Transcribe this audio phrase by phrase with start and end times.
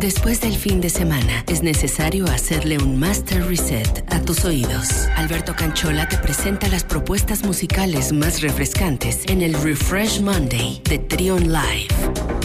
[0.00, 4.88] Después del fin de semana, es necesario hacerle un master reset a tus oídos.
[5.14, 11.52] Alberto Canchola te presenta las propuestas musicales más refrescantes en el Refresh Monday de Trion
[11.52, 12.39] Live.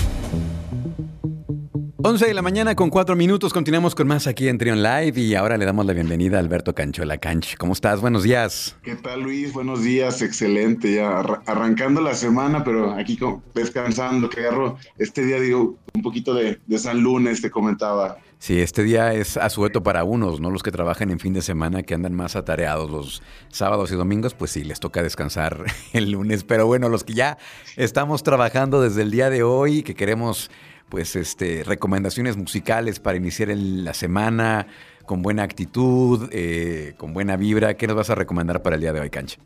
[2.08, 3.52] 11 de la mañana con 4 minutos.
[3.52, 6.76] Continuamos con más aquí en Trion Live y ahora le damos la bienvenida a Alberto
[6.76, 7.58] Canchola Canch.
[7.58, 8.00] ¿Cómo estás?
[8.00, 8.78] Buenos días.
[8.84, 9.52] ¿Qué tal, Luis?
[9.54, 10.22] Buenos días.
[10.22, 10.94] Excelente.
[10.94, 13.18] Ya arrancando la semana, pero aquí
[13.56, 18.20] descansando, que agarro este día, digo, un poquito de, San Lunes, te comentaba.
[18.38, 20.52] Sí, este día es asueto para unos, ¿no?
[20.52, 24.36] Los que trabajan en fin de semana, que andan más atareados los sábados y domingos,
[24.36, 26.44] pues sí, les toca descansar el lunes.
[26.44, 27.40] Pero bueno, los que ya
[27.78, 30.52] estamos trabajando desde el día de hoy, que queremos
[30.90, 34.68] pues este, recomendaciones musicales para iniciar la semana
[35.06, 37.76] con buena actitud, eh, con buena vibra.
[37.76, 39.38] ¿Qué nos vas a recomendar para el día de hoy, Cancha?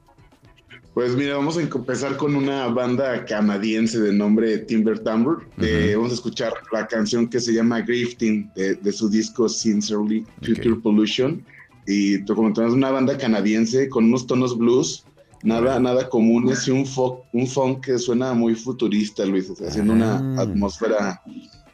[0.93, 5.45] Pues mira, vamos a empezar con una banda canadiense de nombre Timber Tambour.
[5.57, 11.43] vamos a escuchar la canción que se llama Grifting de, su disco Sincerely Future Pollution.
[11.87, 15.05] Y te comentamos, es una banda canadiense con unos tonos blues
[15.43, 16.85] Nada, nada común, es un,
[17.31, 20.41] un funk que suena muy futurista, Luis, haciendo una ah.
[20.41, 21.21] atmósfera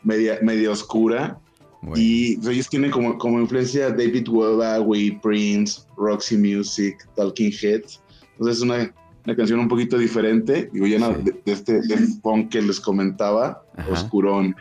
[0.03, 1.39] media, media oscura.
[1.95, 8.01] Y ellos tienen como, como influencia David Bowie, Prince, Roxy Music, Talking Heads.
[8.31, 8.91] Entonces es una,
[9.23, 11.81] una canción un poquito diferente, digo, llena de, este
[12.23, 14.55] funk que les comentaba, oscurón.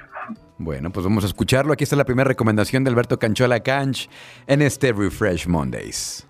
[0.59, 1.73] Bueno, pues vamos a escucharlo.
[1.73, 4.09] Aquí está la primera recomendación de Alberto Canchola Canch
[4.47, 6.27] en este Refresh Mondays.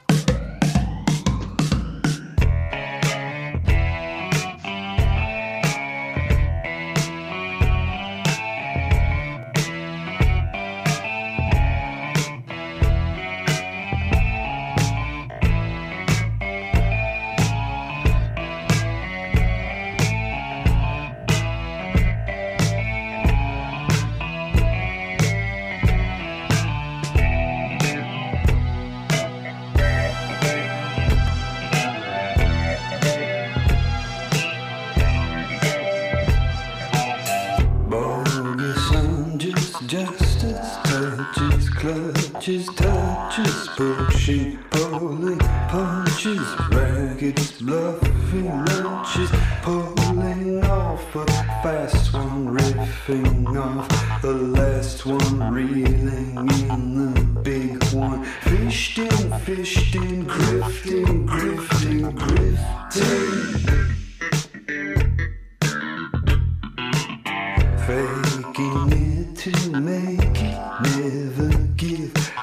[41.85, 46.41] Clutches, touches, pushing, pulling, punches,
[46.71, 49.31] ragged, bluffing lunches,
[49.61, 51.27] pulling off a
[51.63, 59.95] fast one, riffing off the last one, reeling in the big one, fished in, fished
[59.95, 63.94] in, grifting, grifting, grifting.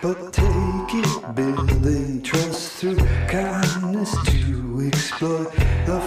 [0.02, 2.98] But take it, building trust through
[3.28, 5.52] kindness to exploit
[5.86, 6.01] the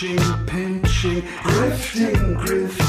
[0.00, 2.79] pinching, pinching, grifting.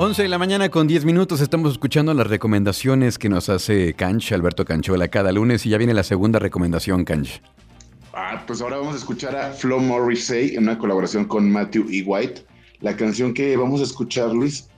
[0.00, 4.32] 11 de la mañana con 10 minutos estamos escuchando las recomendaciones que nos hace Canch,
[4.32, 7.42] Alberto Canchola, cada lunes y ya viene la segunda recomendación, Canch.
[8.14, 12.02] Ah, pues ahora vamos a escuchar a Flo Morrissey en una colaboración con Matthew E.
[12.04, 12.46] White.
[12.80, 14.68] La canción que vamos a escuchar, Luis,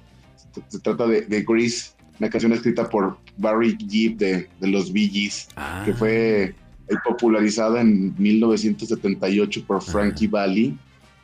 [0.69, 5.49] se trata de, de Grease, una canción escrita por Barry Gibb de, los Bee Gees,
[5.56, 5.82] ah.
[5.85, 6.55] que fue
[7.05, 10.76] popularizada en 1978 por Frankie Valli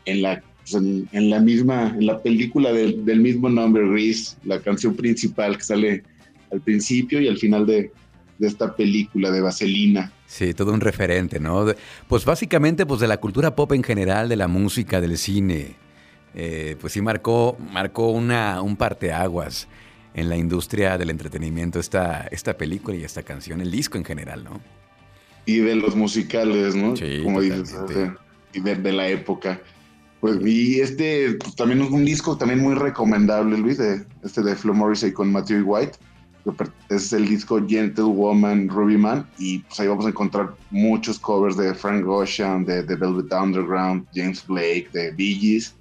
[0.06, 4.96] en la pues, en, la misma, en la película del mismo nombre, Reese, la canción
[4.96, 6.02] principal que sale
[6.50, 7.92] al principio y al final de,
[8.40, 10.12] esta película de Vaselina.
[10.26, 11.66] Sí, todo un referente, ¿no?
[12.08, 15.76] Pues básicamente pues de la cultura pop en general, de la música, del cine.
[16.34, 19.68] Eh, pues sí marcó, marcó una, un parteaguas
[20.14, 24.44] en la industria del entretenimiento esta, esta película y esta canción, el disco en general,
[24.44, 24.60] ¿no?
[25.46, 26.96] Y de los musicales, ¿no?
[26.96, 27.74] Sí, Como dices,
[28.52, 29.60] y de, la época.
[30.20, 34.54] Pues, y este pues, también es un disco también muy recomendable, Luis, de, este de
[34.56, 35.98] Flo Morrissey con Matthew White.
[36.90, 39.28] Es el disco Gentle Woman, Ruby Man.
[39.38, 44.06] Y pues ahí vamos a encontrar muchos covers de Frank Ocean, de The Velvet Underground,
[44.14, 45.74] James Blake, de Bee Gees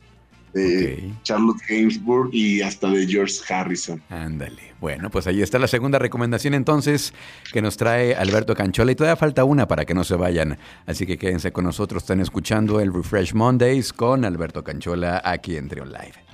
[0.56, 4.02] de Charlotte Gainsbourg y hasta de George Harrison.
[4.10, 4.74] Ándale.
[4.80, 7.14] Bueno, pues ahí está la segunda recomendación entonces
[7.52, 10.58] que nos trae Alberto Canchola y todavía falta una para que no se vayan.
[10.86, 15.68] Así que quédense con nosotros, están escuchando el Refresh Mondays con Alberto Canchola aquí en
[15.68, 16.25] Trion Live.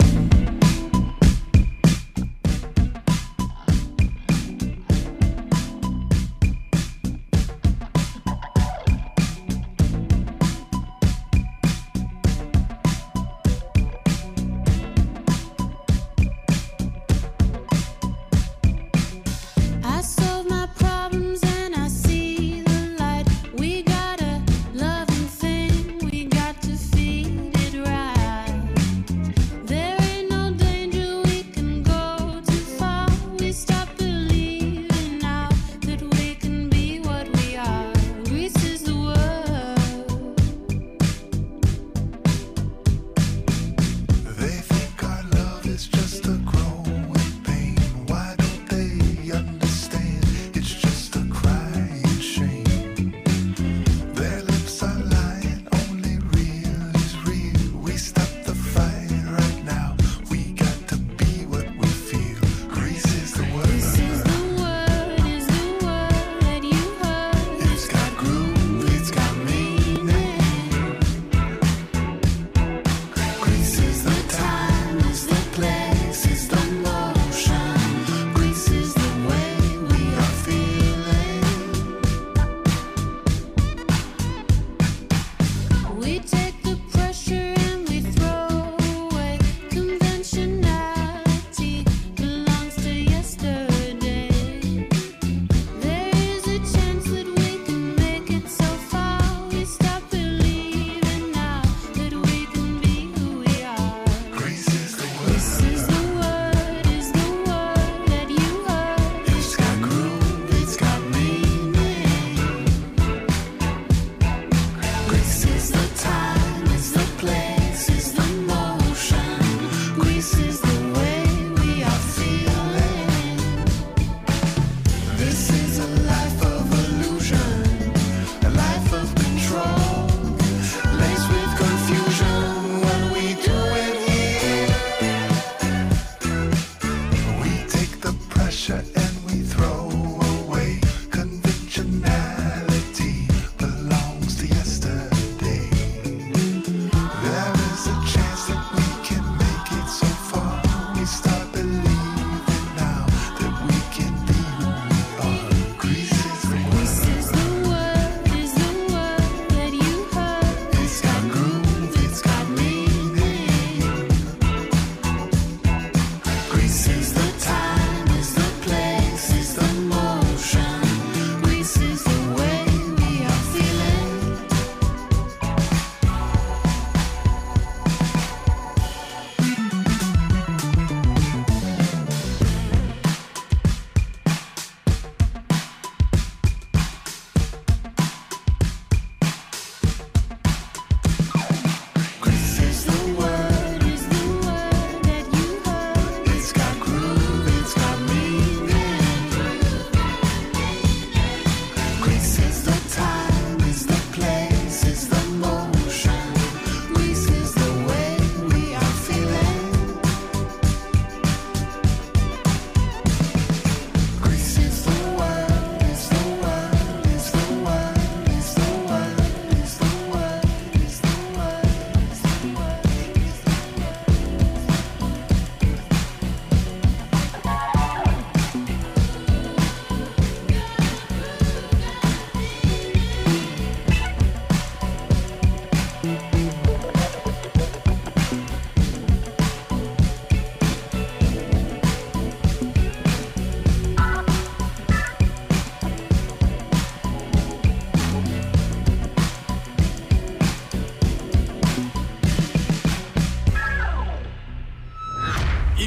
[120.22, 120.71] this is the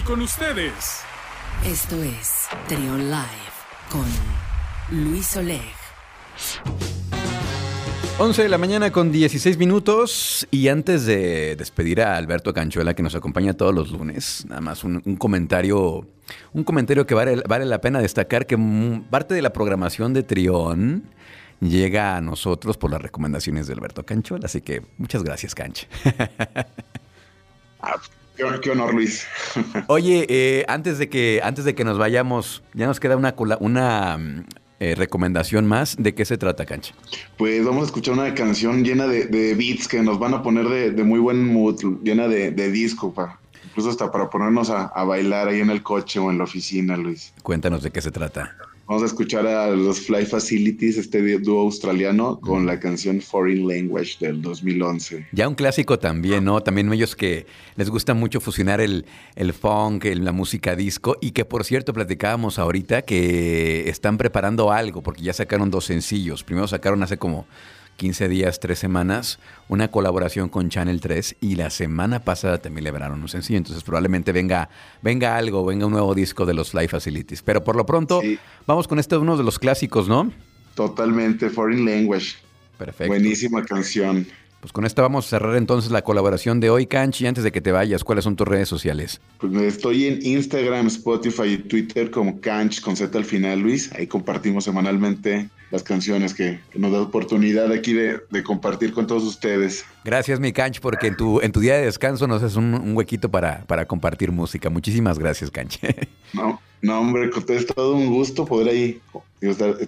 [0.02, 1.00] con ustedes.
[1.64, 3.54] Esto es Trion Live
[3.90, 4.04] con
[4.90, 5.60] Luis Oleg.
[8.18, 13.02] 11 de la mañana con 16 minutos y antes de despedir a Alberto Canchuela que
[13.02, 16.06] nos acompaña todos los lunes, nada más un, comentario,
[16.52, 18.56] un comentario que vale, vale, la pena destacar que
[19.10, 21.04] parte de la programación de Trión
[21.60, 25.88] llega a nosotros por las recomendaciones de Alberto Canchuela, así que muchas gracias Canch.
[28.36, 29.26] Qué, honor, Luis.
[29.86, 34.44] Oye, eh, antes, de que, antes de que nos vayamos, ya nos queda una, una
[34.80, 35.96] eh, recomendación más.
[35.98, 36.94] ¿De qué se trata, Cancha?
[37.36, 41.04] Pues vamos a escuchar una canción llena de, beats que nos van a poner de,
[41.04, 43.38] muy buen mood, llena de, disco, pa.
[43.64, 46.96] incluso hasta para ponernos a, a bailar ahí en el coche o en la oficina,
[46.96, 47.32] Luis.
[47.42, 48.56] Cuéntanos de qué se trata.
[48.86, 54.16] Vamos a escuchar a los Fly Facilities, este dúo australiano, con la canción Foreign Language
[54.20, 55.28] del 2011.
[55.32, 56.60] Ya un clásico también, ¿no?
[56.60, 61.46] También ellos que les gusta mucho fusionar el, el funk, la música disco, y que
[61.46, 66.44] por cierto platicábamos ahorita que están preparando algo, porque ya sacaron dos sencillos.
[66.44, 67.46] Primero sacaron hace como
[67.96, 73.20] 15 días, 3 semanas, una colaboración con Channel 3 y la semana pasada también liberaron
[73.20, 73.58] un sencillo.
[73.58, 74.68] Entonces probablemente venga,
[75.02, 77.42] venga algo, venga un nuevo disco de los Live Facilities.
[77.42, 78.20] Pero por lo pronto,
[78.66, 80.32] vamos con este uno de los clásicos, ¿no?
[80.74, 82.36] Totalmente, Foreign Language.
[82.78, 83.06] Perfecto.
[83.06, 84.26] Buenísima canción.
[84.64, 87.26] Pues con esta vamos a cerrar entonces la colaboración de hoy, Canchi.
[87.26, 89.20] Antes de que te vayas, ¿cuáles son tus redes sociales?
[89.36, 93.92] Pues estoy en Instagram, Spotify y Twitter como Canch con Z al final, Luis.
[93.92, 99.84] Ahí compartimos semanalmente las canciones que, nos da oportunidad aquí de, compartir con todos ustedes.
[100.02, 103.30] Gracias, mi Canch, porque en tu, en tu día de descanso nos haces un, huequito
[103.30, 104.70] para, para compartir música.
[104.70, 105.78] Muchísimas gracias, Canch.
[106.32, 109.00] No, no, hombre, es todo un gusto poder ahí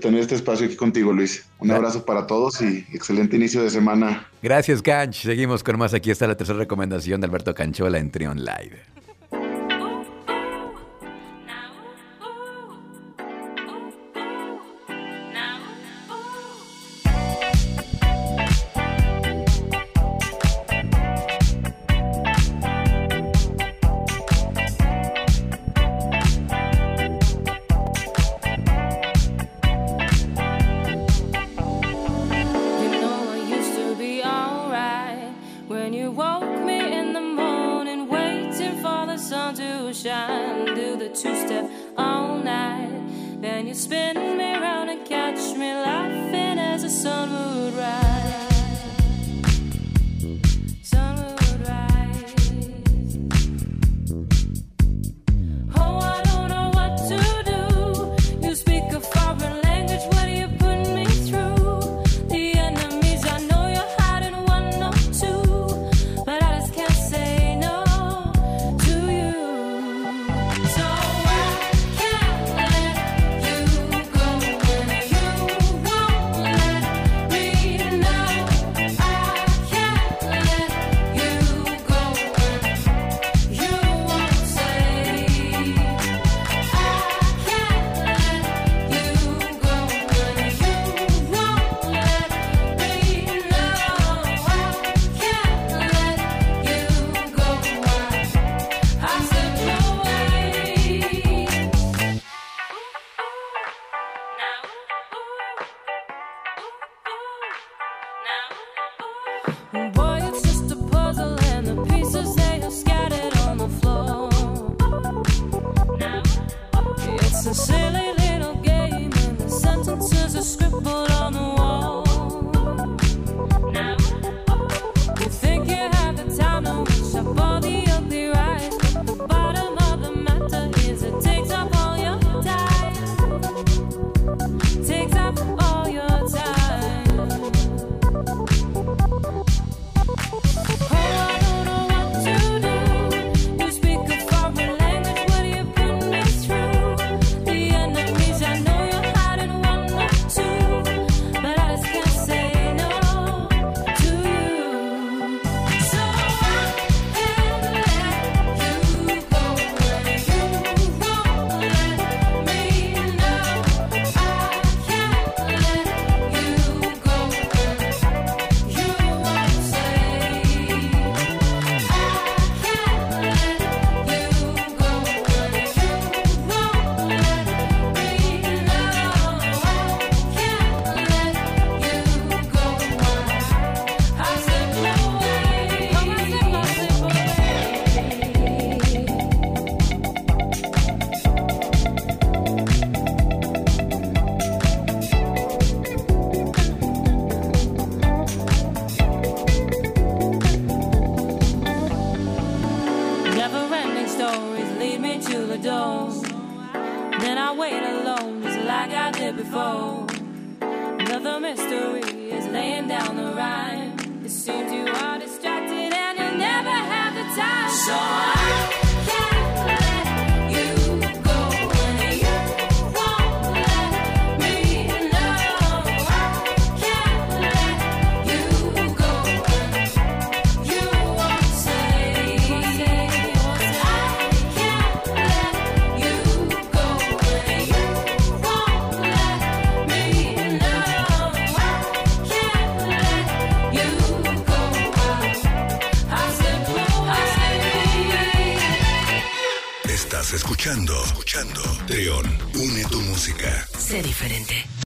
[0.01, 1.47] tener este espacio aquí contigo, Luis.
[1.59, 4.27] Un abrazo para todos y excelente inicio de semana.
[4.43, 5.23] Gracias, Canch.
[5.23, 5.93] Seguimos con más.
[5.93, 8.96] Aquí está la tercera recomendación de Alberto Canchola en Trion Live.